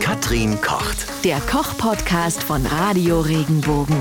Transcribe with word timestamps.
Katrin 0.00 0.60
kocht. 0.60 1.06
Der 1.24 1.38
Koch-Podcast 1.40 2.42
von 2.42 2.64
Radio 2.66 3.20
Regenbogen. 3.20 3.96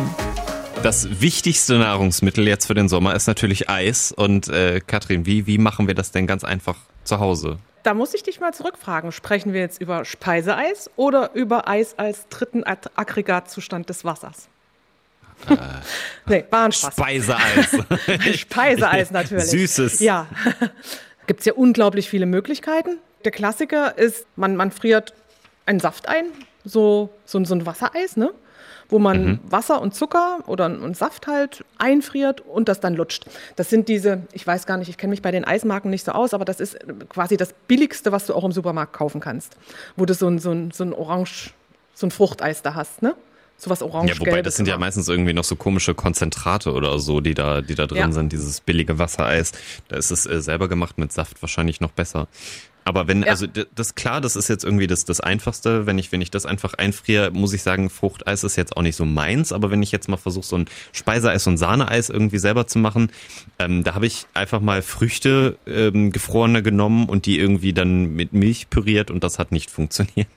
Das 0.83 1.21
wichtigste 1.21 1.77
Nahrungsmittel 1.77 2.47
jetzt 2.47 2.67
für 2.67 2.73
den 2.73 2.87
Sommer 2.89 3.15
ist 3.15 3.27
natürlich 3.27 3.69
Eis. 3.69 4.11
Und 4.11 4.47
äh, 4.47 4.81
Katrin, 4.85 5.25
wie, 5.25 5.47
wie 5.47 5.57
machen 5.57 5.87
wir 5.87 5.95
das 5.95 6.11
denn 6.11 6.27
ganz 6.27 6.43
einfach 6.43 6.75
zu 7.03 7.19
Hause? 7.19 7.57
Da 7.83 7.93
muss 7.93 8.13
ich 8.13 8.23
dich 8.23 8.39
mal 8.39 8.53
zurückfragen. 8.53 9.11
Sprechen 9.11 9.53
wir 9.53 9.61
jetzt 9.61 9.81
über 9.81 10.05
Speiseeis 10.05 10.89
oder 10.95 11.31
über 11.33 11.67
Eis 11.67 11.95
als 11.97 12.27
dritten 12.29 12.63
Ag- 12.63 12.89
Aggregatzustand 12.95 13.89
des 13.89 14.03
Wassers? 14.05 14.47
nee, 16.27 16.45
war 16.49 16.65
ein 16.65 16.71
Spaß. 16.71 16.93
Speiseeis. 16.93 17.77
Speiseeis 18.39 19.11
natürlich. 19.11 19.45
Süßes. 19.45 19.99
Ja. 19.99 20.27
Gibt 21.27 21.39
es 21.41 21.45
ja 21.45 21.53
unglaublich 21.53 22.09
viele 22.09 22.25
Möglichkeiten. 22.25 22.99
Der 23.25 23.31
Klassiker 23.31 23.97
ist, 23.97 24.27
man, 24.35 24.55
man 24.55 24.71
friert 24.71 25.13
einen 25.65 25.79
Saft 25.79 26.07
ein, 26.07 26.25
so, 26.63 27.09
so, 27.25 27.43
so 27.45 27.55
ein 27.55 27.65
Wassereis, 27.65 28.17
ne? 28.17 28.31
wo 28.87 28.99
man 28.99 29.23
Mhm. 29.25 29.39
Wasser 29.49 29.81
und 29.81 29.95
Zucker 29.95 30.39
oder 30.45 30.65
einen 30.65 30.93
Saft 30.93 31.25
halt 31.25 31.65
einfriert 31.79 32.41
und 32.41 32.69
das 32.69 32.79
dann 32.79 32.93
lutscht. 32.93 33.25
Das 33.55 33.69
sind 33.71 33.87
diese, 33.87 34.21
ich 34.31 34.45
weiß 34.45 34.67
gar 34.67 34.77
nicht, 34.77 34.89
ich 34.89 34.97
kenne 34.97 35.09
mich 35.09 35.23
bei 35.23 35.31
den 35.31 35.43
Eismarken 35.43 35.89
nicht 35.89 36.05
so 36.05 36.11
aus, 36.11 36.35
aber 36.35 36.45
das 36.45 36.59
ist 36.59 36.77
quasi 37.09 37.35
das 37.35 37.53
billigste, 37.67 38.11
was 38.11 38.27
du 38.27 38.35
auch 38.35 38.43
im 38.43 38.51
Supermarkt 38.51 38.93
kaufen 38.93 39.21
kannst. 39.21 39.57
Wo 39.95 40.05
du 40.05 40.13
so 40.13 40.27
ein, 40.27 40.37
so 40.37 40.51
ein, 40.51 40.69
so 40.69 40.83
ein 40.83 40.93
Orange, 40.93 41.51
so 41.95 42.05
ein 42.05 42.11
Fruchteis 42.11 42.61
da 42.61 42.75
hast, 42.75 43.01
ne? 43.01 43.15
So 43.57 43.71
was 43.71 43.81
orange 43.81 44.13
Ja, 44.13 44.19
wobei 44.19 44.41
das 44.43 44.57
sind 44.57 44.67
ja 44.67 44.77
meistens 44.77 45.07
irgendwie 45.07 45.33
noch 45.33 45.45
so 45.45 45.55
komische 45.55 45.95
Konzentrate 45.95 46.71
oder 46.73 46.99
so, 46.99 47.21
die 47.21 47.33
da, 47.33 47.61
die 47.61 47.73
da 47.73 47.87
drin 47.87 47.97
Ja. 47.97 48.11
sind, 48.11 48.33
dieses 48.33 48.59
billige 48.61 48.99
Wassereis. 48.99 49.53
Da 49.87 49.95
ist 49.95 50.11
es 50.11 50.25
äh, 50.27 50.41
selber 50.41 50.67
gemacht 50.67 50.97
mit 50.99 51.11
Saft 51.11 51.41
wahrscheinlich 51.41 51.81
noch 51.81 51.91
besser. 51.91 52.27
Aber 52.87 53.07
wenn, 53.07 53.23
Ja. 53.23 53.29
also 53.29 53.47
das 53.47 53.95
klar, 53.95 54.21
das 54.21 54.35
ist 54.35 54.47
jetzt 54.47 54.63
irgendwie 54.63 54.85
das, 54.85 55.05
das 55.05 55.19
Einfachste. 55.19 55.85
Wenn 55.87 55.97
ich, 55.97 56.11
wenn 56.11 56.21
ich 56.21 56.29
das 56.31 56.45
einfach 56.45 56.75
einfriere, 56.75 57.31
muss 57.31 57.51
ich 57.53 57.63
sagen, 57.63 57.89
Fruchteis 57.89 58.43
ist 58.43 58.55
jetzt 58.55 58.77
auch 58.77 58.83
nicht 58.83 58.95
so 58.95 59.05
meins. 59.05 59.51
Aber 59.51 59.71
wenn 59.71 59.81
ich 59.81 59.91
jetzt 59.91 60.07
mal 60.07 60.17
versuche, 60.17 60.45
so 60.45 60.55
ein 60.57 60.65
Speiseeis 60.93 61.47
und 61.47 61.57
Sahneeis 61.57 62.09
irgendwie 62.09 62.37
selber 62.37 62.67
zu 62.67 62.77
machen, 62.77 63.11
ähm, 63.57 63.83
da 63.83 63.95
habe 63.95 64.05
ich 64.05 64.27
einfach 64.35 64.61
mal 64.61 64.83
Früchte 64.83 65.57
ähm, 65.65 66.11
gefrorene 66.11 66.61
genommen 66.61 67.09
und 67.09 67.25
die 67.25 67.39
irgendwie 67.39 67.73
dann 67.73 68.13
mit 68.13 68.33
Milch 68.33 68.69
püriert 68.69 69.09
und 69.09 69.23
das 69.23 69.39
hat 69.39 69.51
nicht 69.51 69.71
funktioniert. 69.71 70.27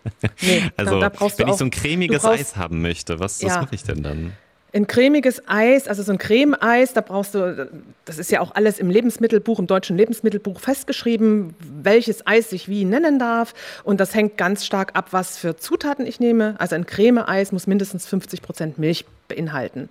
Nee, 0.40 0.60
da- 0.62 0.68
also 0.76 1.00
da 1.00 1.10
du 1.10 1.30
wenn 1.36 1.48
ich 1.48 1.56
so 1.56 1.64
ein 1.66 1.70
cremiges 1.70 2.22
brauchst- 2.22 2.40
Eis 2.40 2.56
haben 2.56 2.80
möchte, 2.80 3.20
was, 3.20 3.42
was 3.44 3.54
Ja. 3.54 3.60
mache 3.60 3.74
ich 3.74 3.82
denn 3.82 4.02
dann? 4.02 4.32
Ein 4.74 4.86
cremiges 4.86 5.42
Eis, 5.48 5.88
also 5.88 6.02
so 6.02 6.12
ein 6.12 6.18
Cremeeis, 6.18 6.92
da 6.92 7.00
brauchst 7.00 7.34
du, 7.34 7.70
das 8.04 8.18
ist 8.18 8.30
ja 8.30 8.42
auch 8.42 8.54
alles 8.54 8.78
im 8.78 8.90
Lebensmittelbuch, 8.90 9.58
im 9.58 9.66
deutschen 9.66 9.96
Lebensmittelbuch 9.96 10.60
festgeschrieben, 10.60 11.54
welches 11.58 12.26
Eis 12.26 12.50
sich 12.50 12.68
wie 12.68 12.84
nennen 12.84 13.18
darf. 13.18 13.54
Und 13.82 13.98
das 13.98 14.14
hängt 14.14 14.36
ganz 14.36 14.66
stark 14.66 14.94
ab, 14.94 15.08
was 15.12 15.38
für 15.38 15.56
Zutaten 15.56 16.04
ich 16.04 16.20
nehme. 16.20 16.54
Also 16.58 16.74
ein 16.74 16.84
Cremeeis 16.84 17.50
muss 17.50 17.66
mindestens 17.66 18.06
50 18.06 18.42
Prozent 18.42 18.78
Milch 18.78 19.06
beinhalten. 19.26 19.88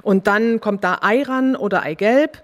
Und 0.00 0.26
dann 0.26 0.58
kommt 0.58 0.84
da 0.84 1.00
Ei 1.02 1.22
ran 1.22 1.54
oder 1.54 1.82
Eigelb. 1.82 2.42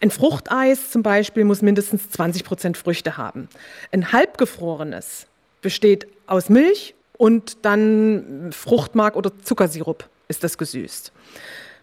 Ein 0.00 0.10
Fruchteis 0.10 0.90
zum 0.90 1.02
Beispiel 1.02 1.44
muss 1.44 1.60
mindestens 1.60 2.08
20 2.08 2.44
Prozent 2.44 2.78
Früchte 2.78 3.18
haben. 3.18 3.48
Ein 3.92 4.12
halbgefrorenes 4.12 5.26
besteht 5.60 6.06
aus 6.26 6.48
Milch 6.48 6.94
und 7.18 7.66
dann 7.66 8.50
Fruchtmark 8.52 9.14
oder 9.14 9.30
Zuckersirup 9.42 10.08
ist 10.28 10.44
das 10.44 10.58
gesüßt. 10.58 11.12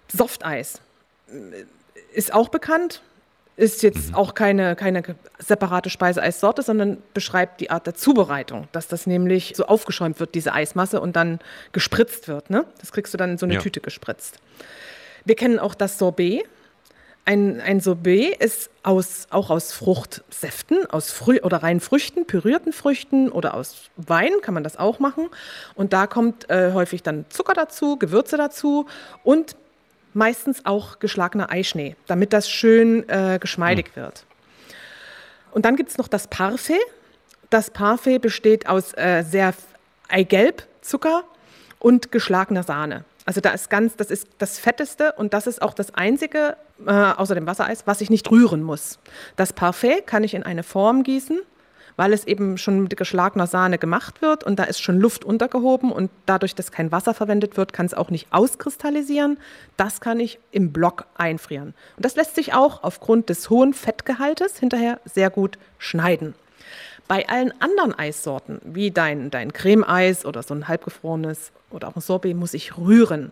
Softeis 0.08 0.80
ist 2.14 2.34
auch 2.34 2.50
bekannt, 2.50 3.02
ist 3.58 3.84
jetzt 3.84 4.14
auch 4.14 4.34
keine, 4.34 4.76
keine 4.76 5.02
separate 5.40 5.90
Speiseeissorte, 5.90 6.62
sondern 6.62 7.02
beschreibt 7.14 7.62
die 7.62 7.70
Art 7.70 7.88
der 7.88 7.96
Zubereitung, 7.96 8.68
dass 8.74 8.88
das 8.88 9.08
nämlich 9.08 9.54
so 9.56 9.66
aufgeschäumt 9.66 10.20
wird, 10.20 10.36
diese 10.36 10.54
Eismasse, 10.54 11.00
und 11.00 11.16
dann 11.16 11.40
gespritzt 11.72 12.28
wird. 12.28 12.50
Ne? 12.50 12.66
Das 12.80 12.92
kriegst 12.92 13.14
du 13.14 13.18
dann 13.18 13.32
in 13.32 13.38
so 13.38 13.46
eine 13.46 13.56
Ja. 13.56 13.62
Tüte 13.62 13.80
gespritzt. 13.80 14.40
Wir 15.24 15.36
kennen 15.36 15.58
auch 15.58 15.74
das 15.74 15.98
Sorbet. 15.98 16.44
Ein, 17.28 17.60
ein 17.60 17.80
Sorbet 17.80 18.38
ist 18.38 18.70
aus, 18.84 19.28
auch 19.32 19.50
aus 19.50 19.74
Fruchtsäften, 19.74 20.86
aus 20.92 21.12
Frü 21.12 21.40
oder 21.40 21.64
reinen 21.64 21.80
Früchten, 21.80 22.28
pürierten 22.28 22.72
Früchten 22.72 23.30
oder 23.30 23.56
aus 23.56 23.90
Wein 23.98 24.32
kann 24.44 24.54
man 24.54 24.64
das 24.64 24.78
auch 24.78 25.00
machen. 25.00 25.30
Und 25.74 25.92
da 25.92 26.06
kommt 26.06 26.48
äh, 26.52 26.72
häufig 26.74 27.02
dann 27.02 27.26
Zucker 27.30 27.54
dazu, 27.54 27.98
Gewürze 27.98 28.38
dazu 28.38 28.86
und 29.24 29.56
meistens 30.14 30.68
auch 30.68 31.00
geschlagener 31.00 31.50
Eischnee, 31.52 31.96
damit 32.06 32.32
das 32.32 32.48
schön 32.48 33.10
äh, 33.10 33.40
geschmeidig 33.40 33.96
wird. 33.96 34.24
Und 35.52 35.66
dann 35.66 35.76
gibt 35.76 35.90
es 35.90 35.98
noch 35.98 36.08
das 36.08 36.28
Parfait. 36.28 36.80
Das 37.50 37.72
Parfait 37.72 38.20
besteht 38.20 38.68
aus 38.68 38.94
äh, 38.98 39.24
sehr 39.24 39.56
Eigelbzucker 40.10 41.24
und 41.80 42.12
geschlagener 42.12 42.64
Sahne. 42.64 43.04
Also 43.26 43.42
da 43.42 43.50
ist 43.50 43.70
ganz, 43.72 43.96
das 43.96 44.12
ist 44.12 44.28
das 44.38 44.60
Fetteste 44.60 45.14
und 45.14 45.34
das 45.34 45.48
ist 45.48 45.62
auch 45.62 45.74
das 45.74 45.94
einzige, 45.96 46.58
äh, 46.86 46.92
außer 46.92 47.34
dem 47.34 47.48
Wassereis, 47.48 47.88
was 47.88 48.02
ich 48.02 48.12
nicht 48.12 48.30
rühren 48.30 48.62
muss. 48.62 49.00
Das 49.36 49.52
Parfait 49.52 50.06
kann 50.06 50.24
ich 50.24 50.36
in 50.36 50.44
eine 50.44 50.62
Form 50.62 51.02
gießen, 51.02 51.40
weil 51.98 52.14
es 52.14 52.28
eben 52.28 52.60
schon 52.60 52.84
mit 52.84 52.96
geschlagener 52.96 53.48
Sahne 53.48 53.80
gemacht 53.80 54.22
wird 54.22 54.44
und 54.44 54.60
da 54.60 54.66
ist 54.66 54.80
schon 54.80 55.00
Luft 55.00 55.26
untergehoben 55.26 55.92
und 55.92 56.12
dadurch, 56.28 56.54
dass 56.54 56.72
kein 56.72 56.92
Wasser 56.92 57.16
verwendet 57.16 57.58
wird, 57.58 57.74
kann 57.74 57.88
es 57.88 57.96
auch 57.96 58.12
nicht 58.12 58.28
auskristallisieren. 58.30 59.40
Das 59.76 60.02
kann 60.02 60.20
ich 60.20 60.38
im 60.52 60.72
Block 60.72 61.08
einfrieren. 61.16 61.74
Und 61.96 62.06
das 62.06 62.16
lässt 62.16 62.36
sich 62.36 62.54
auch 62.54 62.84
aufgrund 62.84 63.30
des 63.30 63.50
hohen 63.50 63.74
Fettgehaltes 63.74 64.60
hinterher 64.60 65.00
sehr 65.06 65.32
gut 65.32 65.58
schneiden. 65.80 66.36
Bei 67.08 67.28
allen 67.30 67.54
anderen 67.62 67.94
Eissorten, 67.98 68.60
wie 68.64 68.92
dein, 68.92 69.30
dein 69.30 69.54
Cremeeis 69.54 70.26
oder 70.26 70.42
so 70.42 70.54
ein 70.56 70.68
halbgefrorenes 70.68 71.52
oder 71.70 71.88
auch 71.88 71.96
ein 71.96 72.02
Sorbet, 72.02 72.36
muss 72.36 72.54
ich 72.54 72.78
rühren. 72.78 73.32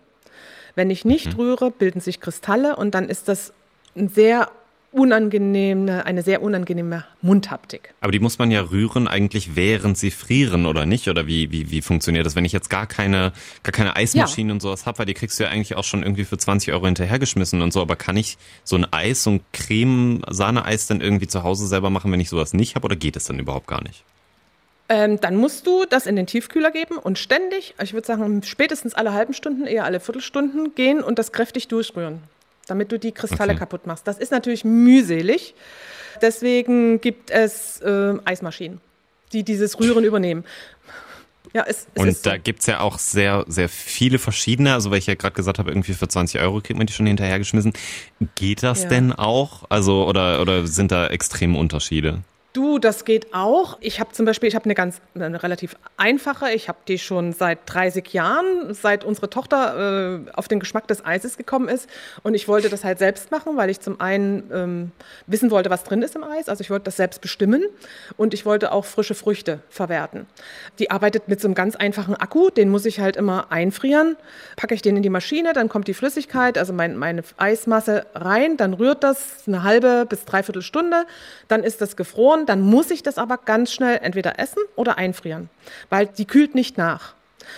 Wenn 0.76 0.90
ich 0.90 1.06
nicht 1.06 1.38
rühre, 1.38 1.72
bilden 1.72 2.00
sich 2.00 2.20
Kristalle 2.20 2.76
und 2.76 2.94
dann 2.94 3.10
ist 3.10 3.28
das 3.28 3.54
ein 3.96 4.10
sehr 4.10 4.50
unangenehme, 4.94 6.06
eine 6.06 6.22
sehr 6.22 6.42
unangenehme 6.42 7.04
Mundhaptik. 7.22 7.94
Aber 8.00 8.12
die 8.12 8.20
muss 8.20 8.38
man 8.38 8.52
ja 8.52 8.62
rühren 8.62 9.08
eigentlich 9.08 9.56
während 9.56 9.98
sie 9.98 10.12
frieren 10.12 10.66
oder 10.66 10.86
nicht? 10.86 11.10
Oder 11.10 11.28
wie, 11.28 11.52
wie, 11.52 11.72
wie 11.72 11.82
funktioniert 11.82 12.26
das? 12.26 12.36
Wenn 12.36 12.46
ich 12.46 12.52
jetzt 12.52 12.70
gar 12.70 12.86
keine, 12.86 13.34
gar 13.64 13.72
keine 13.72 13.96
Eismaschine 13.96 14.54
und 14.54 14.62
sowas 14.62 14.86
habe, 14.86 15.00
weil 15.00 15.06
die 15.08 15.16
kriegst 15.16 15.40
du 15.40 15.44
ja 15.44 15.50
eigentlich 15.50 15.76
auch 15.76 15.84
schon 15.84 16.04
irgendwie 16.04 16.26
für 16.26 16.38
20 16.38 16.72
Euro 16.74 16.86
hinterhergeschmissen 16.86 17.62
und 17.62 17.74
so. 17.74 17.82
Aber 17.82 17.96
kann 17.96 18.16
ich 18.16 18.38
so 18.64 18.76
ein 18.76 18.86
Eis, 18.94 19.24
so 19.24 19.32
ein 19.32 19.42
Creme-Sahne-Eis 19.52 20.88
dann 20.88 21.02
irgendwie 21.02 21.28
zu 21.28 21.44
Hause 21.44 21.68
selber 21.68 21.90
machen, 21.90 22.12
wenn 22.12 22.20
ich 22.20 22.30
sowas 22.30 22.54
nicht 22.54 22.76
habe? 22.76 22.86
Oder 22.86 22.96
geht 22.96 23.16
es 23.16 23.26
dann 23.26 23.40
überhaupt 23.40 23.68
gar 23.68 23.84
nicht? 23.84 24.04
Ähm, 24.90 25.20
dann 25.20 25.38
musst 25.38 25.66
du 25.66 25.86
das 25.90 26.06
in 26.06 26.16
den 26.16 26.28
Tiefkühler 26.28 26.70
geben 26.70 26.98
und 26.98 27.18
ständig, 27.18 27.74
ich 27.82 27.94
würde 27.94 28.06
sagen 28.06 28.44
spätestens 28.44 28.94
alle 28.94 29.14
halben 29.14 29.34
Stunden, 29.34 29.66
eher 29.66 29.86
alle 29.86 30.00
Viertelstunden 30.00 30.76
gehen 30.76 31.02
und 31.02 31.18
das 31.20 31.32
kräftig 31.32 31.68
durchrühren, 31.70 32.22
damit 32.68 32.92
du 32.92 33.00
die 33.00 33.12
Kristalle 33.12 33.52
Okay. 33.52 33.60
kaputt 33.60 33.88
machst. 33.88 34.08
Das 34.08 34.18
ist 34.18 34.32
natürlich 34.32 34.64
mühselig. 34.64 35.54
Deswegen 36.22 37.02
gibt 37.02 37.32
es 37.32 37.82
äh, 37.82 38.14
Eismaschinen, 38.26 38.80
die 39.34 39.44
dieses 39.44 39.80
Rühren 39.80 40.04
übernehmen. 40.04 40.46
Ja, 41.54 41.66
es, 41.68 41.88
es 41.94 42.02
Und 42.02 42.08
ist 42.08 42.24
so. 42.24 42.32
da 42.32 42.38
gibt's 42.38 42.66
ja 42.66 42.80
auch 42.80 42.98
sehr, 42.98 43.46
sehr 43.48 43.70
viele 43.70 44.18
verschiedene. 44.18 44.74
Also, 44.74 44.90
weil 44.90 44.98
ich 44.98 45.06
ja 45.08 45.14
gerade 45.14 45.36
gesagt 45.36 45.60
habe, 45.60 45.70
irgendwie 45.70 45.94
für 45.94 46.08
20 46.08 46.42
Euro 46.42 46.62
kriegt 46.62 46.78
man 46.78 46.88
die 46.88 46.94
schon 46.94 47.06
hinterhergeschmissen. 47.06 47.74
Geht 48.36 48.64
das 48.64 48.84
Ja. 48.84 48.90
denn 48.90 49.14
auch? 49.14 49.64
Also, 49.70 50.08
oder, 50.08 50.42
oder 50.42 50.66
sind 50.66 50.92
da 50.92 51.08
extreme 51.08 51.58
Unterschiede? 51.58 52.22
Du, 52.54 52.78
das 52.78 53.04
geht 53.04 53.34
auch. 53.34 53.80
Ich 53.82 54.00
habe 54.00 54.12
zum 54.12 54.28
Beispiel, 54.28 54.48
ich 54.48 54.54
habe 54.54 54.66
eine 54.66 54.76
ganz, 54.76 55.02
eine 55.16 55.42
relativ 55.42 55.76
einfache. 55.98 56.52
Ich 56.52 56.70
habe 56.70 56.78
die 56.88 57.00
schon 57.00 57.34
seit 57.34 57.58
30 57.66 58.14
Jahren, 58.14 58.76
seit 58.76 59.04
unsere 59.04 59.28
Tochter 59.32 60.28
äh, 60.28 60.32
auf 60.34 60.48
den 60.48 60.60
Geschmack 60.60 60.88
des 60.88 61.04
Eises 61.04 61.36
gekommen 61.36 61.68
ist. 61.68 61.90
Und 62.22 62.36
ich 62.36 62.48
wollte 62.48 62.70
das 62.70 62.84
halt 62.84 63.00
selbst 63.00 63.32
machen, 63.32 63.58
weil 63.58 63.72
ich 63.72 63.80
zum 63.80 64.00
einen 64.00 64.52
ähm, 64.54 64.92
wissen 65.26 65.50
wollte, 65.50 65.72
was 65.72 65.84
drin 65.84 66.04
ist 66.04 66.16
im 66.16 66.24
Eis. 66.24 66.48
Also 66.48 66.62
ich 66.62 66.70
wollte 66.70 66.84
das 66.86 66.96
selbst 66.96 67.22
bestimmen 67.22 67.64
und 68.18 68.36
ich 68.36 68.46
wollte 68.46 68.72
auch 68.72 68.86
frische 68.86 69.16
Früchte 69.16 69.62
verwerten. 69.70 70.28
Die 70.78 70.92
arbeitet 70.92 71.28
mit 71.28 71.42
so 71.42 71.48
einem 71.48 71.56
ganz 71.56 71.76
einfachen 71.76 72.14
Akku. 72.14 72.52
Den 72.52 72.70
muss 72.70 72.86
ich 72.86 73.00
halt 73.00 73.16
immer 73.16 73.52
einfrieren. 73.52 74.16
Packe 74.58 74.76
ich 74.76 74.84
den 74.84 74.96
in 74.96 75.02
die 75.02 75.10
Maschine, 75.10 75.54
dann 75.54 75.70
kommt 75.70 75.88
die 75.88 75.96
Flüssigkeit, 75.96 76.60
also 76.60 76.72
mein, 76.72 76.98
meine 76.98 77.24
Eismasse 77.38 78.06
rein. 78.14 78.58
Dann 78.58 78.76
rührt 78.76 79.04
das 79.04 79.48
eine 79.48 79.64
halbe 79.64 80.06
bis 80.08 80.26
dreiviertel 80.26 80.62
Stunde. 80.62 81.08
Dann 81.48 81.64
ist 81.64 81.82
das 81.82 81.96
gefroren. 81.96 82.43
Dann 82.46 82.62
muss 82.62 82.92
ich 82.92 83.04
das 83.04 83.18
aber 83.18 83.38
ganz 83.38 83.72
schnell 83.72 84.00
entweder 84.02 84.40
essen 84.40 84.60
oder 84.76 84.98
einfrieren, 84.98 85.50
weil 85.90 86.08
die 86.08 86.26
kühlt 86.26 86.56
nicht 86.56 86.78
nach. 86.78 87.14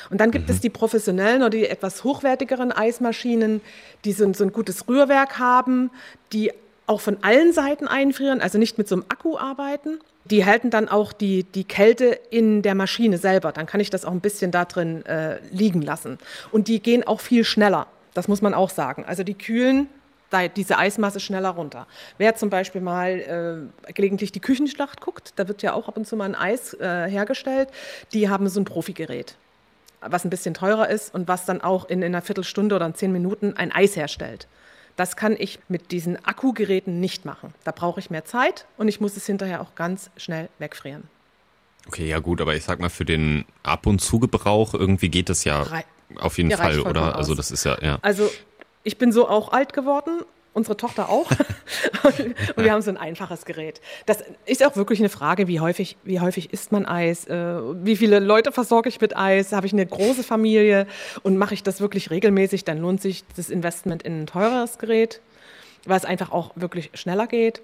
Und 0.10 0.20
dann 0.20 0.32
gibt 0.32 0.50
es 0.50 0.60
die 0.62 0.70
professionellen 0.72 1.42
oder 1.42 1.52
die 1.52 1.68
etwas 1.68 2.04
hochwertigeren 2.04 2.72
Eismaschinen, 2.72 3.62
die 4.04 4.14
so, 4.14 4.26
ein- 4.26 4.34
so 4.34 4.44
ein 4.44 4.52
gutes 4.52 4.88
Rührwerk 4.88 5.38
haben, 5.38 5.92
die 6.34 6.52
auch 6.88 7.02
von 7.02 7.18
allen 7.22 7.54
Seiten 7.54 7.88
einfrieren, 7.88 8.42
also 8.42 8.58
nicht 8.58 8.78
mit 8.78 8.88
so 8.88 8.96
einem 8.96 9.06
Akku 9.10 9.38
arbeiten. 9.38 10.00
Die 10.26 10.44
halten 10.44 10.72
dann 10.72 10.90
auch 10.90 11.14
die, 11.14 11.44
die 11.44 11.64
Kälte 11.66 12.20
in 12.32 12.64
der 12.64 12.74
Maschine 12.74 13.20
selber. 13.20 13.52
Dann 13.52 13.68
kann 13.68 13.80
ich 13.80 13.92
das 13.92 14.06
auch 14.06 14.12
ein 14.12 14.22
bisschen 14.22 14.50
da 14.50 14.66
drin 14.66 15.06
äh, 15.06 15.38
liegen 15.52 15.84
lassen. 15.84 16.18
Und 16.52 16.68
die 16.68 16.80
gehen 16.80 17.06
auch 17.06 17.20
viel 17.22 17.44
schneller. 17.44 17.86
Das 18.16 18.28
muss 18.28 18.42
man 18.42 18.56
auch 18.56 18.72
sagen. 18.72 19.06
Also 19.06 19.24
die 19.24 19.36
kühlen 19.36 19.88
diese 20.56 20.78
Eismasse 20.78 21.20
schneller 21.20 21.50
runter. 21.50 21.88
Wer 22.18 22.36
zum 22.36 22.50
Beispiel 22.50 22.82
mal 22.82 23.72
äh, 23.88 23.94
gelegentlich 23.94 24.32
die 24.32 24.40
Küchenschlacht 24.40 25.02
guckt, 25.02 25.34
da 25.38 25.48
wird 25.48 25.62
ja 25.62 25.74
auch 25.74 25.88
ab 25.88 25.98
und 25.98 26.08
zu 26.08 26.16
mal 26.16 26.26
ein 26.26 26.36
Eis 26.36 26.74
äh, 26.74 27.10
hergestellt, 27.10 27.70
die 28.14 28.30
haben 28.30 28.50
so 28.50 28.60
ein 28.60 28.66
Profigerät, 28.66 29.38
was 30.02 30.26
ein 30.26 30.30
bisschen 30.30 30.54
teurer 30.54 30.90
ist 30.90 31.14
und 31.14 31.28
was 31.28 31.46
dann 31.46 31.62
auch 31.62 31.86
in, 31.86 32.02
in 32.02 32.14
einer 32.14 32.22
Viertelstunde 32.22 32.76
oder 32.76 32.86
in 32.86 32.96
zehn 32.96 33.12
Minuten 33.12 33.54
ein 33.56 33.72
Eis 33.72 33.96
herstellt. 33.96 34.48
Das 34.98 35.16
kann 35.16 35.36
ich 35.38 35.60
mit 35.68 35.92
diesen 35.92 36.24
Akkugeräten 36.26 37.00
nicht 37.00 37.26
machen. 37.26 37.54
Da 37.66 37.72
brauche 37.72 38.00
ich 38.00 38.10
mehr 38.10 38.26
Zeit 38.26 38.66
und 38.78 38.88
ich 38.88 39.02
muss 39.02 39.18
es 39.18 39.26
hinterher 39.26 39.62
auch 39.62 39.76
ganz 39.76 40.10
schnell 40.16 40.50
wegfrieren. 40.60 41.04
Okay, 41.88 42.08
ja 42.08 42.20
gut, 42.20 42.42
aber 42.42 42.56
ich 42.56 42.64
sag 42.64 42.80
mal, 42.80 42.90
für 42.90 43.06
den 43.06 43.46
Ab- 43.62 43.86
und 43.86 44.00
Zugebrauch 44.00 44.74
irgendwie 44.74 45.10
geht 45.10 45.30
das 45.30 45.44
ja 45.44 45.62
Rei 45.62 45.86
auf 46.18 46.38
jeden 46.38 46.52
Fall, 46.52 46.80
oder? 46.80 47.16
Also 47.16 47.36
das 47.36 47.52
ist 47.52 47.64
ja, 47.64 47.78
ja. 47.82 47.98
Also 48.02 48.30
ich 48.86 48.98
bin 48.98 49.12
so 49.12 49.28
auch 49.28 49.52
alt 49.52 49.74
geworden 49.74 50.22
unsere 50.56 50.78
Tochter 50.78 51.10
auch. 51.10 51.30
und 52.56 52.64
wir 52.64 52.72
haben 52.72 52.82
so 52.82 52.90
ein 52.90 52.98
einfaches 52.98 53.46
Gerät. 53.46 53.82
Das 54.06 54.24
ist 54.46 54.66
auch 54.66 54.76
wirklich 54.78 55.00
eine 55.00 55.10
Frage, 55.10 55.48
wie 55.48 55.60
häufig, 55.60 55.98
wie 56.04 56.22
häufig 56.22 56.54
isst 56.54 56.72
man 56.72 56.86
Eis? 56.86 57.28
Äh, 57.28 57.58
wie 57.84 57.98
viele 57.98 58.20
Leute 58.20 58.52
versorge 58.54 58.88
ich 58.88 59.02
mit 59.02 59.16
Eis? 59.16 59.52
Habe 59.52 59.68
ich 59.68 59.74
eine 59.74 59.86
große 59.86 60.24
Familie? 60.24 60.88
Und 61.24 61.38
mache 61.38 61.54
ich 61.54 61.62
das 61.62 61.82
wirklich 61.82 62.10
regelmäßig? 62.10 62.64
Dann 62.64 62.80
lohnt 62.80 63.02
sich 63.02 63.26
das 63.36 63.50
Investment 63.50 64.02
in 64.02 64.22
ein 64.22 64.28
teureres 64.28 64.78
Gerät, 64.78 65.20
weil 65.86 65.98
es 65.98 66.06
einfach 66.06 66.32
auch 66.32 66.52
wirklich 66.56 66.90
schneller 66.94 67.28
geht. 67.28 67.62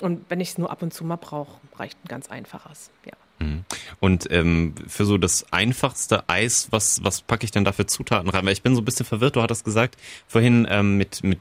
Und 0.00 0.24
wenn 0.30 0.40
ich 0.40 0.48
es 0.48 0.58
nur 0.58 0.70
ab 0.70 0.82
und 0.82 0.94
zu 0.94 1.04
mal 1.04 1.16
brauche, 1.16 1.60
reicht 1.76 1.98
ein 2.02 2.08
ganz 2.08 2.30
einfaches. 2.30 2.90
Ja. 3.04 3.12
Mhm. 3.40 3.64
Und 4.00 4.30
ähm, 4.30 4.74
für 4.86 5.04
so 5.04 5.16
das 5.18 5.46
einfachste 5.50 6.28
Eis, 6.28 6.68
was, 6.70 7.02
was 7.02 7.22
packe 7.22 7.44
ich 7.44 7.50
denn 7.50 7.64
da 7.64 7.72
für 7.72 7.86
Zutaten 7.86 8.28
rein? 8.28 8.44
Weil 8.44 8.52
ich 8.52 8.62
bin 8.62 8.74
so 8.74 8.82
ein 8.82 8.84
bisschen 8.84 9.06
verwirrt, 9.06 9.36
du 9.36 9.42
hattest 9.42 9.64
gesagt, 9.64 9.96
vorhin 10.26 10.66
ähm, 10.70 10.98
mit, 10.98 11.24
mit 11.24 11.38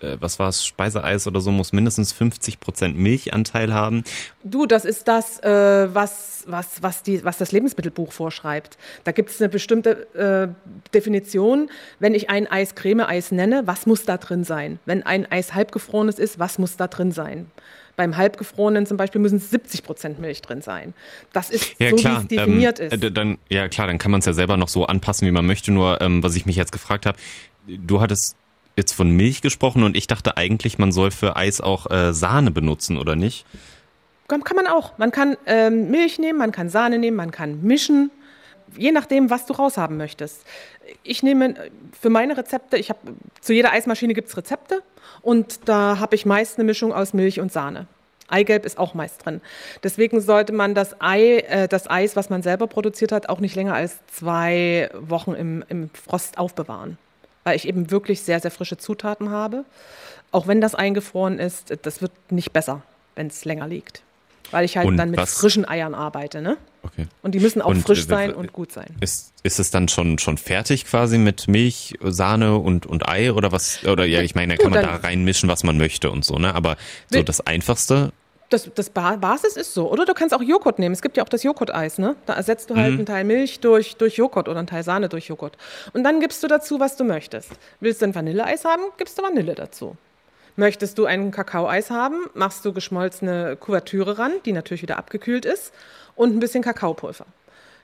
äh, 0.00 0.16
was 0.20 0.38
war 0.38 0.48
es, 0.48 0.64
Speiseeis 0.64 1.26
oder 1.26 1.40
so, 1.40 1.50
muss 1.50 1.72
mindestens 1.72 2.12
50 2.12 2.60
Prozent 2.60 2.98
Milchanteil 2.98 3.72
haben. 3.72 4.04
Du, 4.44 4.66
das 4.66 4.84
ist 4.84 5.08
das, 5.08 5.40
äh, 5.40 5.88
was, 5.94 6.44
was, 6.46 6.82
was, 6.82 7.02
die, 7.02 7.24
was 7.24 7.38
das 7.38 7.50
Lebensmittelbuch 7.50 8.12
vorschreibt. 8.12 8.76
Da 9.04 9.12
gibt 9.12 9.30
es 9.30 9.40
eine 9.40 9.48
bestimmte 9.48 10.14
äh, 10.14 10.48
Definition. 10.92 11.70
Wenn 11.98 12.14
ich 12.14 12.28
ein 12.28 12.46
Eis 12.46 12.74
Creme-Eis 12.74 13.32
nenne, 13.32 13.62
was 13.66 13.86
muss 13.86 14.04
da 14.04 14.18
drin 14.18 14.44
sein? 14.44 14.78
Wenn 14.84 15.02
ein 15.02 15.30
Eis 15.30 15.54
halbgefrorenes 15.54 16.18
ist, 16.18 16.38
was 16.38 16.58
muss 16.58 16.76
da 16.76 16.88
drin 16.88 17.12
sein? 17.12 17.50
Beim 17.96 18.16
halbgefrorenen 18.16 18.86
zum 18.86 18.96
Beispiel 18.96 19.20
müssen 19.20 19.38
70 19.38 19.82
Prozent 19.82 20.18
Milch 20.18 20.42
drin 20.42 20.60
sein. 20.60 20.94
Das 21.32 21.50
ist 21.50 21.74
ja, 21.78 21.90
so, 21.90 21.96
klar. 21.96 22.20
wie 22.20 22.22
es 22.22 22.28
definiert 22.28 22.80
ähm, 22.80 22.90
ist. 22.90 23.16
Dann, 23.16 23.38
ja 23.48 23.68
klar, 23.68 23.86
dann 23.86 23.98
kann 23.98 24.10
man 24.10 24.20
es 24.20 24.26
ja 24.26 24.34
selber 24.34 24.56
noch 24.56 24.68
so 24.68 24.86
anpassen, 24.86 25.26
wie 25.26 25.32
man 25.32 25.46
möchte. 25.46 25.72
Nur, 25.72 26.00
ähm, 26.00 26.22
was 26.22 26.36
ich 26.36 26.46
mich 26.46 26.56
jetzt 26.56 26.72
gefragt 26.72 27.06
habe, 27.06 27.18
du 27.66 28.00
hattest 28.00 28.36
jetzt 28.76 28.92
von 28.92 29.10
Milch 29.10 29.40
gesprochen 29.40 29.82
und 29.82 29.96
ich 29.96 30.06
dachte 30.06 30.36
eigentlich, 30.36 30.78
man 30.78 30.92
soll 30.92 31.10
für 31.10 31.36
Eis 31.36 31.60
auch 31.60 31.90
äh, 31.90 32.12
Sahne 32.12 32.50
benutzen, 32.50 32.98
oder 32.98 33.16
nicht? 33.16 33.46
Kann, 34.28 34.44
kann 34.44 34.56
man 34.56 34.66
auch. 34.66 34.98
Man 34.98 35.12
kann 35.12 35.36
ähm, 35.46 35.90
Milch 35.90 36.18
nehmen, 36.18 36.38
man 36.38 36.52
kann 36.52 36.68
Sahne 36.68 36.98
nehmen, 36.98 37.16
man 37.16 37.30
kann 37.30 37.62
mischen 37.62 38.10
je 38.76 38.92
nachdem, 38.92 39.30
was 39.30 39.46
du 39.46 39.54
raushaben 39.54 39.96
möchtest. 39.96 40.44
Ich 41.02 41.22
nehme 41.22 41.54
für 41.98 42.10
meine 42.10 42.36
Rezepte, 42.36 42.76
ich 42.76 42.90
habe 42.90 43.00
zu 43.40 43.52
jeder 43.52 43.72
Eismaschine 43.72 44.14
gibt 44.14 44.28
es 44.28 44.36
Rezepte 44.36 44.82
und 45.22 45.68
da 45.68 45.98
habe 45.98 46.14
ich 46.14 46.26
meist 46.26 46.58
eine 46.58 46.64
Mischung 46.64 46.92
aus 46.92 47.12
Milch 47.12 47.40
und 47.40 47.52
Sahne. 47.52 47.86
Eigelb 48.28 48.66
ist 48.66 48.78
auch 48.78 48.94
meist 48.94 49.24
drin. 49.24 49.40
Deswegen 49.82 50.20
sollte 50.20 50.52
man 50.52 50.74
das 50.74 51.00
Ei, 51.00 51.38
äh, 51.38 51.68
das 51.68 51.88
Eis, 51.88 52.16
was 52.16 52.28
man 52.30 52.42
selber 52.42 52.66
produziert 52.66 53.12
hat, 53.12 53.28
auch 53.28 53.40
nicht 53.40 53.54
länger 53.54 53.74
als 53.74 53.98
zwei 54.06 54.90
Wochen 54.94 55.32
im, 55.32 55.64
im 55.68 55.90
Frost 55.90 56.38
aufbewahren, 56.38 56.98
weil 57.44 57.56
ich 57.56 57.68
eben 57.68 57.90
wirklich 57.90 58.22
sehr, 58.22 58.40
sehr 58.40 58.50
frische 58.50 58.78
Zutaten 58.78 59.30
habe. 59.30 59.64
Auch 60.32 60.48
wenn 60.48 60.60
das 60.60 60.74
eingefroren 60.74 61.38
ist, 61.38 61.76
das 61.82 62.02
wird 62.02 62.12
nicht 62.30 62.52
besser, 62.52 62.82
wenn 63.14 63.28
es 63.28 63.44
länger 63.44 63.68
liegt. 63.68 64.02
Weil 64.50 64.64
ich 64.64 64.76
halt 64.76 64.86
und 64.86 64.96
dann 64.96 65.10
mit 65.10 65.20
frischen 65.20 65.66
Eiern 65.66 65.94
arbeite, 65.94 66.40
ne? 66.40 66.56
Okay. 66.86 67.06
Und 67.22 67.34
die 67.34 67.40
müssen 67.40 67.62
auch 67.62 67.70
und, 67.70 67.82
frisch 67.82 68.06
sein 68.06 68.34
und 68.34 68.52
gut 68.52 68.72
sein. 68.72 68.94
Ist, 69.00 69.32
ist 69.42 69.58
es 69.58 69.70
dann 69.70 69.88
schon, 69.88 70.18
schon 70.18 70.38
fertig 70.38 70.84
quasi 70.84 71.18
mit 71.18 71.48
Milch, 71.48 71.94
Sahne 72.02 72.58
und, 72.58 72.86
und 72.86 73.08
Ei 73.08 73.32
oder 73.32 73.52
was? 73.52 73.84
Oder 73.84 74.04
ja, 74.04 74.22
ich 74.22 74.34
meine, 74.34 74.56
da 74.56 74.62
kann 74.62 74.72
man 74.72 74.82
da 74.82 74.96
reinmischen, 74.96 75.48
was 75.48 75.64
man 75.64 75.78
möchte 75.78 76.10
und 76.10 76.24
so, 76.24 76.36
ne? 76.36 76.54
Aber 76.54 76.76
so 77.10 77.22
das 77.22 77.40
Einfachste 77.40 78.12
das, 78.48 78.70
das 78.74 78.90
Basis 78.90 79.56
ist 79.56 79.74
so. 79.74 79.90
Oder 79.90 80.04
du 80.04 80.14
kannst 80.14 80.34
auch 80.34 80.42
Joghurt 80.42 80.78
nehmen. 80.78 80.92
Es 80.92 81.02
gibt 81.02 81.16
ja 81.16 81.24
auch 81.24 81.28
das 81.28 81.42
Joghurt-Eis, 81.42 81.98
ne? 81.98 82.16
Da 82.26 82.34
ersetzt 82.34 82.70
du 82.70 82.76
halt 82.76 82.92
mhm. 82.92 82.98
einen 82.98 83.06
Teil 83.06 83.24
Milch 83.24 83.60
durch, 83.60 83.96
durch 83.96 84.16
Joghurt 84.16 84.48
oder 84.48 84.58
einen 84.58 84.68
Teil 84.68 84.84
Sahne 84.84 85.08
durch 85.08 85.28
Joghurt. 85.28 85.56
Und 85.92 86.04
dann 86.04 86.20
gibst 86.20 86.42
du 86.42 86.48
dazu, 86.48 86.78
was 86.78 86.96
du 86.96 87.04
möchtest. 87.04 87.50
Willst 87.80 88.02
du 88.02 88.06
ein 88.06 88.14
Vanilleeis 88.14 88.64
haben, 88.64 88.82
gibst 88.98 89.18
du 89.18 89.22
Vanille 89.22 89.54
dazu. 89.54 89.96
Möchtest 90.56 90.96
du 90.98 91.04
ein 91.04 91.30
Kakaoeis 91.30 91.90
haben, 91.90 92.26
machst 92.34 92.64
du 92.64 92.72
geschmolzene 92.72 93.56
Kuvertüre 93.56 94.18
ran, 94.18 94.32
die 94.46 94.52
natürlich 94.52 94.82
wieder 94.82 94.96
abgekühlt 94.96 95.44
ist, 95.44 95.72
und 96.14 96.34
ein 96.34 96.40
bisschen 96.40 96.62
Kakaopulver. 96.62 97.26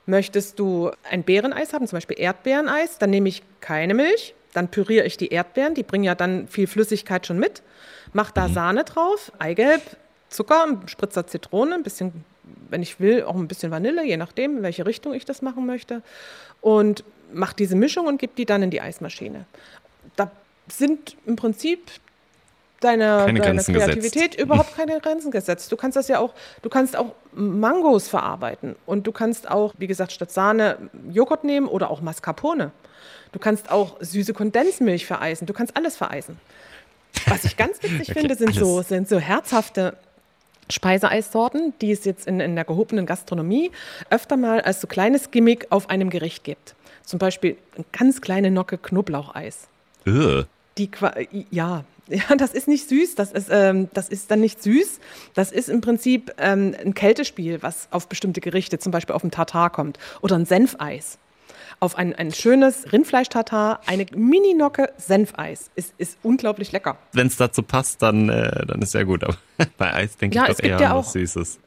Möchtest 0.07 0.59
du 0.59 0.91
ein 1.09 1.23
Beereneis 1.23 1.75
haben, 1.75 1.87
zum 1.87 1.97
Beispiel 1.97 2.19
Erdbeereneis, 2.19 2.99
dann 2.99 3.11
nehme 3.11 3.29
ich 3.29 3.43
keine 3.61 3.95
Milch, 3.95 4.35
dann 4.55 4.69
püriere 4.69 5.05
ich 5.05 5.17
die 5.17 5.29
Erdbeeren, 5.29 5.75
die 5.75 5.83
bringen 5.83 6.05
ja 6.05 6.15
dann 6.15 6.49
viel 6.49 6.67
Flüssigkeit 6.67 7.27
schon 7.27 7.39
mit, 7.39 7.63
mach 8.13 8.31
da 8.31 8.49
mhm. 8.49 8.55
Sahne 8.55 8.85
drauf, 8.85 9.33
Eigelb, 9.39 9.83
Zucker, 10.31 10.65
ein 10.65 10.89
Spritzer 10.89 11.27
Zitrone, 11.27 11.75
ein 11.75 11.83
bisschen, 11.83 12.25
wenn 12.71 12.83
ich 12.83 13.01
will, 13.01 13.25
auch 13.25 13.37
ein 13.37 13.49
bisschen 13.49 13.71
Vanille, 13.71 14.05
je 14.05 14.17
nachdem, 14.17 14.59
in 14.59 14.63
welche 14.63 14.87
Richtung 14.87 15.13
ich 15.13 15.27
das 15.27 15.43
machen 15.43 15.67
möchte. 15.67 16.03
Und 16.63 17.05
mach 17.33 17.53
diese 17.53 17.77
Mischung 17.77 18.07
und 18.07 18.19
gib 18.19 18.35
die 18.37 18.47
dann 18.47 18.63
in 18.63 18.71
die 18.71 18.81
Eismaschine. 18.81 19.45
Da 20.17 20.31
sind 20.69 21.17
im 21.27 21.37
Prinzip 21.37 21.81
deiner, 22.85 23.27
deiner 23.27 23.63
Kreativität 23.63 24.13
gesetzt. 24.13 24.41
überhaupt 24.41 24.77
keine 24.77 25.01
Grenzen 25.01 25.31
gesetzt. 25.31 25.71
Du 25.71 25.77
kannst 25.77 25.97
das 25.97 26.09
ja 26.09 26.19
auch, 26.19 26.35
du 26.63 26.69
kannst 26.69 26.97
auch 26.97 27.15
Mangos 27.33 28.09
verarbeiten 28.09 28.77
und 28.87 29.07
du 29.07 29.13
kannst 29.13 29.51
auch, 29.51 29.75
wie 29.79 29.87
gesagt, 29.87 30.13
statt 30.13 30.31
Sahne 30.31 30.77
Joghurt 31.11 31.45
nehmen 31.45 31.67
oder 31.67 31.91
auch 31.91 32.01
Mascarpone. 32.01 32.73
Du 33.33 33.39
kannst 33.39 33.71
auch 33.71 33.97
süße 34.01 34.35
Kondensmilch 34.35 35.07
vereisen. 35.07 35.47
Du 35.47 35.53
kannst 35.53 35.77
alles 35.77 35.97
vereisen. 35.97 36.39
Was 37.27 37.45
ich 37.45 37.57
ganz 37.57 37.83
witzig 37.83 38.01
okay, 38.11 38.21
finde, 38.21 38.35
sind 38.35 38.55
so, 38.55 38.83
sind 38.83 39.09
so 39.09 39.19
herzhafte 39.19 39.97
Speiseeissorten, 40.71 41.75
die 41.81 41.93
es 41.93 42.05
jetzt 42.05 42.27
in, 42.27 42.41
in 42.41 42.55
der 42.55 42.65
gehobenen 42.65 43.07
Gastronomie 43.07 43.71
öfter 44.11 44.37
mal 44.37 44.61
als 44.61 44.81
so 44.81 44.87
kleines 44.87 45.31
Gimmick 45.31 45.67
auf 45.71 45.91
einem 45.91 46.11
Gericht 46.11 46.45
gibt. 46.45 46.75
Zum 47.05 47.19
Beispiel 47.19 47.57
eine 47.75 47.85
ganz 47.93 48.21
kleine 48.21 48.51
Nocke 48.51 48.79
Knoblaucheis. 48.79 49.69
Ugh. 50.07 50.47
Die, 50.79 50.91
ja, 51.51 51.85
Ja, 52.09 52.37
das 52.37 52.53
ist 52.53 52.69
nicht 52.69 52.89
süß, 52.89 53.15
das 53.15 53.33
ist, 53.33 53.49
ähm, 53.51 53.89
das 53.95 54.09
ist 54.09 54.31
dann 54.31 54.41
nicht 54.41 54.63
süß. 54.63 55.01
Das 55.35 55.53
ist 55.53 55.69
im 55.69 55.81
Prinzip 55.81 56.33
ähm, 56.39 56.75
ein 56.85 56.95
Kältespiel, 56.95 57.63
was 57.63 57.89
auf 57.91 58.09
bestimmte 58.09 58.41
Gerichte, 58.41 58.79
zum 58.79 58.93
Beispiel 58.93 59.15
auf 59.15 59.25
ein 59.25 59.31
Tartar 59.31 59.71
kommt. 59.71 59.99
Oder 60.21 60.37
ein 60.37 60.47
Senfeis. 60.47 61.19
Auf 61.81 61.97
ein, 61.97 62.15
ein 62.15 62.33
schönes 62.33 62.93
Rindfleisch-Tartar, 62.93 63.81
eine 63.87 64.07
Mini-Nocke 64.15 64.93
Senfeis. 64.99 65.71
Ist, 65.75 65.95
ist 65.99 66.19
unglaublich 66.23 66.71
lecker. 66.73 66.97
Wenn 67.13 67.27
es 67.27 67.37
dazu 67.37 67.63
passt, 67.63 68.03
dann, 68.03 68.29
äh, 68.29 68.67
dann 68.67 68.83
ist 68.83 68.95
ja 68.95 69.03
gut. 69.05 69.25
Aber 69.25 69.37
bei 69.79 69.93
Eis 69.93 70.17
denke 70.17 70.37
ja, 70.37 70.49
ich 70.49 70.57
doch 70.57 70.63
eher 70.63 70.81
ja 70.81 70.91
an 70.91 70.99
was 70.99 71.13
Süßes. 71.13 71.59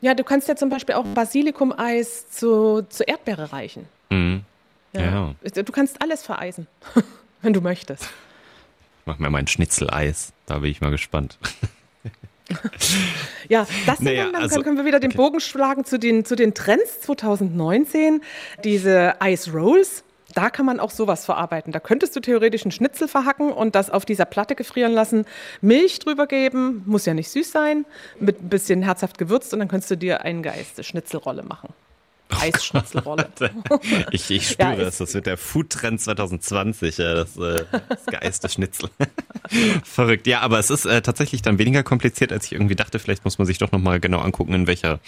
Ja, 0.00 0.14
du 0.14 0.24
kannst 0.24 0.48
ja 0.48 0.56
zum 0.56 0.68
Beispiel 0.68 0.94
auch 0.94 1.04
Basilikum-Eis 1.04 2.28
zu, 2.30 2.82
zu 2.88 3.04
Erdbeere 3.04 3.52
reichen. 3.52 3.86
Mhm. 4.10 4.44
Ja. 4.92 5.34
ja. 5.42 5.62
Du 5.62 5.72
kannst 5.72 6.00
alles 6.00 6.22
vereisen, 6.22 6.66
wenn 7.44 7.52
du 7.52 7.60
möchtest. 7.60 8.08
Mach 9.06 9.18
mir 9.18 9.30
mein 9.30 9.46
Schnitzeleis. 9.46 10.32
Da 10.46 10.58
bin 10.58 10.70
ich 10.70 10.80
mal 10.80 10.90
gespannt. 10.90 11.38
ja, 13.48 13.66
das 13.86 14.00
naja, 14.00 14.30
dann, 14.30 14.42
also, 14.42 14.62
können 14.62 14.76
wir 14.76 14.84
wieder 14.84 15.00
den 15.00 15.10
okay. 15.10 15.16
Bogen 15.16 15.40
schlagen 15.40 15.84
zu 15.84 15.98
den, 15.98 16.24
zu 16.24 16.36
den 16.36 16.54
Trends 16.54 17.00
2019. 17.02 18.22
Diese 18.64 19.14
Ice 19.22 19.50
Rolls, 19.52 20.04
da 20.34 20.50
kann 20.50 20.66
man 20.66 20.80
auch 20.80 20.90
sowas 20.90 21.24
verarbeiten. 21.24 21.72
Da 21.72 21.80
könntest 21.80 22.16
du 22.16 22.20
theoretisch 22.20 22.64
einen 22.64 22.72
Schnitzel 22.72 23.08
verhacken 23.08 23.52
und 23.52 23.74
das 23.74 23.90
auf 23.90 24.04
dieser 24.04 24.24
Platte 24.24 24.54
gefrieren 24.54 24.92
lassen, 24.92 25.26
Milch 25.60 25.98
drüber 26.00 26.26
geben, 26.26 26.82
muss 26.86 27.06
ja 27.06 27.14
nicht 27.14 27.30
süß 27.30 27.50
sein, 27.50 27.86
mit 28.20 28.42
ein 28.42 28.48
bisschen 28.48 28.82
herzhaft 28.82 29.18
gewürzt 29.18 29.52
und 29.52 29.60
dann 29.60 29.68
könntest 29.68 29.90
du 29.90 29.96
dir 29.96 30.22
eine 30.22 30.42
geiste 30.42 30.82
Schnitzelrolle 30.82 31.42
machen. 31.42 31.72
Eisschnitzelrolle. 32.30 33.28
ich, 34.10 34.30
ich 34.30 34.48
spüre 34.48 34.76
ja, 34.76 34.82
es. 34.82 34.98
Das 34.98 35.14
wird 35.14 35.26
der 35.26 35.36
Foodtrend 35.36 36.00
2020, 36.00 36.98
ja, 36.98 37.14
das, 37.14 37.36
äh, 37.36 37.64
das 37.88 38.06
geiste 38.06 38.48
Schnitzel. 38.48 38.90
Verrückt. 39.84 40.26
Ja, 40.26 40.40
aber 40.40 40.58
es 40.58 40.70
ist 40.70 40.86
äh, 40.86 41.02
tatsächlich 41.02 41.42
dann 41.42 41.58
weniger 41.58 41.82
kompliziert, 41.82 42.32
als 42.32 42.46
ich 42.46 42.52
irgendwie 42.52 42.76
dachte. 42.76 42.98
Vielleicht 42.98 43.24
muss 43.24 43.38
man 43.38 43.46
sich 43.46 43.58
doch 43.58 43.72
nochmal 43.72 44.00
genau 44.00 44.20
angucken, 44.20 44.54
in 44.54 44.66
welcher 44.66 45.00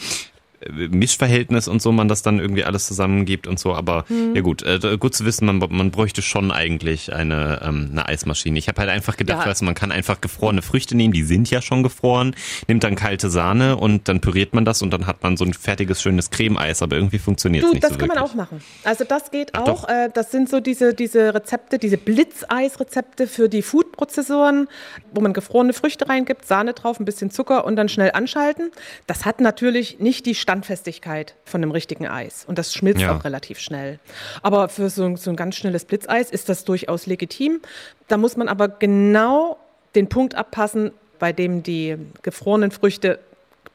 Mischverhältnis 0.91 1.69
und 1.69 1.83
so 1.83 1.93
man 1.93 2.09
das 2.09 2.23
dann 2.23 2.39
irgendwie 2.39 2.65
alles 2.65 2.87
zusammengibt 2.87 3.47
und 3.47 3.59
so. 3.59 3.75
Aber 3.75 4.05
Mhm. 4.09 4.35
ja 4.35 4.41
gut, 4.43 4.63
äh, 4.63 4.97
gut 4.99 5.15
zu 5.15 5.25
wissen, 5.25 5.47
man, 5.47 5.59
man 5.59 5.91
bräuchte 5.91 6.23
schon 6.23 6.51
eigentlich 6.51 7.13
eine, 7.13 7.61
ähm, 7.65 7.89
eine 7.93 8.07
Eismaschine. 8.09 8.59
Ich 8.59 8.69
habe 8.69 8.81
halt 8.81 8.91
einfach 8.91 9.17
gedacht, 9.17 9.45
Ja. 9.45 9.51
weißt 9.51 9.61
du, 9.61 9.65
man 9.65 9.75
kann 9.75 9.93
einfach 9.93 10.21
gefrorene 10.21 10.63
Früchte 10.63 10.97
nehmen, 10.97 11.13
die 11.13 11.23
sind 11.23 11.51
ja 11.51 11.61
schon 11.63 11.83
gefroren, 11.83 12.35
nimmt 12.69 12.85
dann 12.85 12.95
kalte 12.95 13.31
Sahne 13.31 13.77
und 13.77 14.09
dann 14.09 14.21
püriert 14.21 14.55
man 14.55 14.65
das 14.65 14.83
und 14.83 14.91
dann 14.93 15.07
hat 15.07 15.23
man 15.23 15.37
so 15.37 15.45
ein 15.45 15.55
fertiges, 15.55 16.01
schönes 16.03 16.31
Cremeeis, 16.31 16.83
aber 16.83 16.97
irgendwie 16.97 17.19
funktioniert 17.19 17.65
es 17.65 17.73
nicht 17.73 17.85
das 17.85 17.93
so 17.93 17.99
kann 17.99 18.09
man 18.09 18.17
wirklich. 18.17 18.31
auch 18.33 18.35
machen. 18.35 18.61
Also 18.85 19.05
das 19.05 19.31
geht 19.31 19.51
Ach, 19.55 19.63
auch. 19.69 19.89
Äh, 19.89 20.09
das 20.13 20.31
sind 20.31 20.49
so 20.49 20.61
diese, 20.61 20.95
diese 20.95 21.35
Rezepte, 21.35 21.79
diese 21.79 21.97
Blitzeisrezepte 21.99 23.27
für 23.27 23.49
die 23.49 23.63
Foodprozessoren, 23.63 24.69
wo 25.13 25.21
man 25.21 25.33
gefrorene 25.33 25.73
Früchte 25.73 26.09
reingibt, 26.09 26.47
Sahne 26.47 26.73
drauf, 26.73 26.99
ein 27.01 27.05
bisschen 27.05 27.31
Zucker 27.31 27.65
und 27.65 27.77
dann 27.77 27.89
schnell 27.89 28.11
anschalten. 28.13 28.71
Das 29.07 29.25
hat 29.25 29.41
natürlich 29.41 29.99
nicht 29.99 30.27
die 30.27 30.35
Standfestigkeit 30.47 31.35
von 31.45 31.61
einem 31.61 31.73
richtigen 31.73 32.07
Eis 32.07 32.45
und 32.47 32.57
das 32.57 32.73
schmilzt 32.73 33.03
Ja. 33.03 33.17
auch 33.17 33.25
relativ 33.25 33.59
schnell. 33.59 33.99
Aber 34.43 34.69
für 34.69 34.91
so, 34.91 35.05
ein- 35.05 35.17
so 35.17 35.29
ein 35.31 35.35
ganz 35.35 35.57
schnelles 35.57 35.85
Blitzeis 35.85 36.31
ist 36.31 36.49
das 36.49 36.65
durchaus 36.65 37.07
legitim. 37.07 37.61
Da 38.07 38.17
muss 38.17 38.37
man 38.37 38.47
aber 38.47 38.69
genau 38.69 39.59
den 39.97 40.09
Punkt 40.09 40.37
abpassen, 40.37 40.93
bei 41.19 41.33
dem 41.33 41.65
die 41.65 41.97
gefrorenen 42.23 42.71
Früchte 42.71 43.19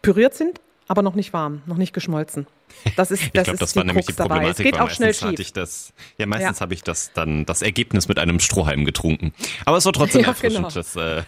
püriert 0.01 0.33
sind, 0.33 0.61
aber 0.87 1.01
noch 1.01 1.15
nicht 1.15 1.33
warm, 1.33 1.61
noch 1.65 1.75
nicht 1.75 1.91
geschmolzen. 1.91 2.47
Das 2.95 3.11
ist, 3.11 3.21
Ich 3.23 3.31
das 3.33 3.43
glaube, 3.43 3.55
ist 3.55 3.61
das 3.61 3.75
war 3.75 3.83
die 3.83 3.87
nämlich 3.87 4.05
die 4.05 4.13
Krux 4.13 4.17
dabei. 4.17 4.35
Problematik. 4.35 4.65
Es 4.65 4.71
geht 4.71 4.79
auch 4.79 4.89
schnell 4.89 5.09
meistens 5.09 5.27
hatte 5.27 5.37
schief. 5.37 5.47
ich 5.47 5.53
das, 5.53 5.93
ja, 6.17 6.25
meistens 6.25 6.59
Ja. 6.59 6.61
habe 6.61 6.73
ich 6.73 6.83
das 6.83 7.11
dann 7.13 7.45
das 7.45 7.61
Ergebnis 7.61 8.07
mit 8.07 8.17
einem 8.17 8.39
Strohhalm 8.39 8.85
getrunken. 8.85 9.33
Aber 9.65 9.75
es 9.75 9.83
war 9.83 9.91
trotzdem 9.91 10.21
Ja, 10.21 10.27
erfrischend. 10.29 10.67
genau. 10.67 10.69
Das, 10.73 10.95
äh, 10.95 11.23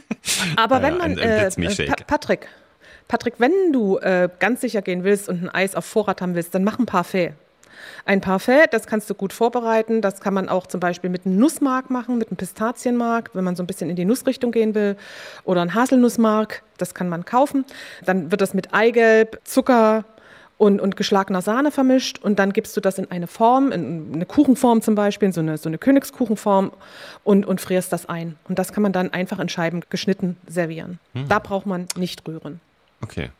Aber 0.56 0.80
äh, 0.80 0.82
wenn 0.82 0.98
man, 0.98 1.16
äh, 1.16 1.50
Patrick, 2.06 2.46
Patrick, 3.12 3.34
wenn 3.36 3.74
du 3.74 3.98
äh, 3.98 4.30
ganz 4.38 4.62
sicher 4.62 4.80
gehen 4.80 5.04
willst 5.04 5.28
und 5.28 5.42
ein 5.42 5.50
Eis 5.50 5.74
auf 5.74 5.84
Vorrat 5.84 6.22
haben 6.22 6.34
willst, 6.34 6.54
dann 6.54 6.64
mach 6.64 6.78
ein 6.78 6.86
Parfait. 6.86 7.34
Ein 8.06 8.22
Parfait, 8.22 8.68
das 8.70 8.86
kannst 8.86 9.10
du 9.10 9.14
gut 9.14 9.34
vorbereiten. 9.34 10.00
Das 10.00 10.22
kann 10.22 10.32
man 10.32 10.48
auch 10.48 10.66
zum 10.66 10.80
Beispiel 10.80 11.10
mit 11.10 11.26
einem 11.26 11.36
Nussmark 11.36 11.90
machen, 11.90 12.16
mit 12.16 12.28
einem 12.28 12.38
Pistazienmark, 12.38 13.28
wenn 13.34 13.44
man 13.44 13.54
so 13.54 13.62
ein 13.62 13.66
bisschen 13.66 13.90
in 13.90 13.96
die 13.96 14.06
Nussrichtung 14.06 14.50
gehen 14.50 14.74
will. 14.74 14.96
Oder 15.44 15.60
ein 15.60 15.74
Haselnussmark, 15.74 16.62
das 16.78 16.94
kann 16.94 17.10
man 17.10 17.26
kaufen. 17.26 17.66
Dann 18.06 18.30
wird 18.30 18.40
das 18.40 18.54
mit 18.54 18.72
Eigelb, 18.72 19.42
Zucker 19.44 20.06
und, 20.56 20.80
und 20.80 20.96
geschlagener 20.96 21.42
Sahne 21.42 21.70
vermischt. 21.70 22.18
Und 22.18 22.38
dann 22.38 22.54
gibst 22.54 22.74
du 22.78 22.80
das 22.80 22.96
in 22.96 23.10
eine 23.10 23.26
Form, 23.26 23.72
in 23.72 24.12
eine 24.14 24.24
Kuchenform 24.24 24.80
zum 24.80 24.94
Beispiel, 24.94 25.26
in 25.26 25.32
so 25.34 25.42
eine, 25.42 25.58
so 25.58 25.68
eine 25.68 25.76
Königskuchenform 25.76 26.72
und, 27.24 27.44
und 27.44 27.60
frierst 27.60 27.92
das 27.92 28.08
ein. 28.08 28.36
Und 28.48 28.58
das 28.58 28.72
kann 28.72 28.82
man 28.82 28.94
dann 28.94 29.12
einfach 29.12 29.38
in 29.38 29.50
Scheiben 29.50 29.82
geschnitten 29.90 30.38
servieren. 30.46 30.98
Da 31.28 31.40
braucht 31.40 31.66
man 31.66 31.88
nicht 31.94 32.26
rühren. 32.26 32.62
Okay. 33.02 33.30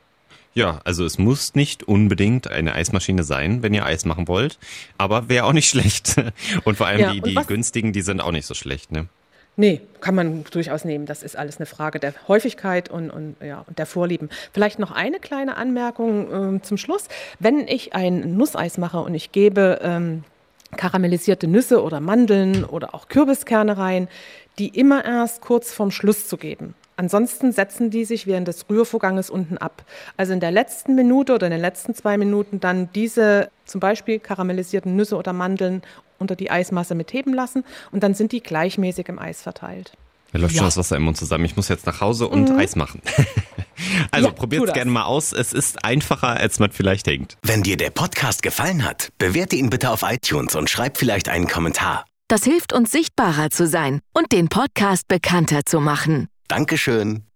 Ja, 0.54 0.80
also 0.84 1.04
es 1.06 1.18
muss 1.18 1.54
nicht 1.54 1.82
unbedingt 1.82 2.48
eine 2.48 2.74
Eismaschine 2.74 3.22
sein, 3.22 3.62
wenn 3.62 3.72
ihr 3.72 3.86
Eis 3.86 4.04
machen 4.04 4.28
wollt, 4.28 4.58
aber 4.98 5.28
wäre 5.28 5.46
auch 5.46 5.54
nicht 5.54 5.68
schlecht. 5.70 6.16
Und 6.64 6.76
vor 6.76 6.86
allem 6.86 7.00
Ja, 7.00 7.12
die, 7.12 7.22
die 7.22 7.34
günstigen, 7.34 7.92
die 7.92 8.02
sind 8.02 8.20
auch 8.20 8.32
nicht 8.32 8.46
so 8.46 8.54
schlecht, 8.54 8.92
ne? 8.92 9.06
Nee, 9.54 9.82
kann 10.00 10.14
man 10.14 10.44
durchaus 10.50 10.86
nehmen. 10.86 11.04
Das 11.04 11.22
ist 11.22 11.36
alles 11.36 11.58
eine 11.58 11.66
Frage 11.66 12.00
der 12.00 12.14
Häufigkeit 12.26 12.88
und, 12.88 13.10
und, 13.10 13.36
ja, 13.44 13.64
und 13.66 13.78
der 13.78 13.84
Vorlieben. 13.84 14.30
Vielleicht 14.52 14.78
noch 14.78 14.92
eine 14.92 15.20
kleine 15.20 15.58
Anmerkung 15.58 16.32
ähm, 16.32 16.62
zum 16.62 16.78
Schluss. 16.78 17.08
Wenn 17.38 17.68
ich 17.68 17.94
ein 17.94 18.38
Nusseis 18.38 18.78
mache 18.78 19.00
und 19.00 19.14
ich 19.14 19.30
gebe 19.30 19.78
ähm, 19.82 20.24
karamellisierte 20.78 21.48
Nüsse 21.48 21.82
oder 21.82 22.00
Mandeln 22.00 22.64
oder 22.64 22.94
auch 22.94 23.08
Kürbiskerne 23.08 23.76
rein, 23.76 24.08
die 24.58 24.68
immer 24.68 25.04
erst 25.04 25.42
kurz 25.42 25.70
vorm 25.70 25.90
Schluss 25.90 26.28
zu 26.28 26.38
geben. 26.38 26.74
Ansonsten 26.96 27.52
setzen 27.52 27.90
die 27.90 28.04
sich 28.04 28.26
während 28.26 28.48
des 28.48 28.66
Rührvorganges 28.68 29.30
unten 29.30 29.58
ab. 29.58 29.84
Also 30.16 30.32
in 30.32 30.40
der 30.40 30.50
letzten 30.50 30.94
Minute 30.94 31.34
oder 31.34 31.46
in 31.46 31.52
den 31.52 31.60
letzten 31.60 31.94
zwei 31.94 32.16
Minuten 32.18 32.60
dann 32.60 32.88
diese 32.94 33.50
zum 33.64 33.80
Beispiel 33.80 34.18
karamellisierten 34.18 34.94
Nüsse 34.94 35.16
oder 35.16 35.32
Mandeln 35.32 35.82
unter 36.18 36.36
die 36.36 36.50
Eismasse 36.50 36.94
mitheben 36.94 37.34
lassen 37.34 37.64
und 37.90 38.02
dann 38.02 38.14
sind 38.14 38.32
die 38.32 38.42
gleichmäßig 38.42 39.08
im 39.08 39.18
Eis 39.18 39.42
verteilt. 39.42 39.92
Da 40.32 40.38
läuft 40.38 40.52
schon 40.54 40.58
Ja. 40.58 40.62
Mhm. 40.62 40.66
das 40.68 40.76
Wasser 40.76 40.96
im 40.96 41.02
Mund 41.02 41.16
zusammen. 41.16 41.44
Ich 41.44 41.56
muss 41.56 41.68
jetzt 41.68 41.84
nach 41.86 42.00
Hause 42.00 42.28
und 42.28 42.50
Eis 42.52 42.76
machen. 42.76 43.02
also 44.10 44.28
Ja, 44.28 44.32
probiert's 44.32 44.62
tu 44.62 44.66
das. 44.66 44.74
gerne 44.74 44.90
mal 44.90 45.04
aus. 45.04 45.32
Es 45.32 45.52
ist 45.52 45.84
einfacher, 45.84 46.28
als 46.28 46.58
man 46.58 46.70
vielleicht 46.72 47.06
denkt. 47.06 47.36
Wenn 47.42 47.62
dir 47.62 47.76
der 47.76 47.90
Podcast 47.90 48.42
gefallen 48.42 48.84
hat, 48.84 49.08
bewerte 49.18 49.56
ihn 49.56 49.68
bitte 49.70 49.90
auf 49.90 50.02
iTunes 50.02 50.54
und 50.54 50.70
schreib 50.70 50.96
vielleicht 50.96 51.28
einen 51.28 51.48
Kommentar. 51.48 52.04
Das 52.28 52.44
hilft 52.44 52.72
uns 52.72 52.90
sichtbarer 52.90 53.50
zu 53.50 53.66
sein 53.66 54.00
und 54.14 54.32
den 54.32 54.48
Podcast 54.48 55.06
bekannter 55.08 55.66
zu 55.66 55.80
machen. 55.80 56.28
Dankeschön. 56.48 57.26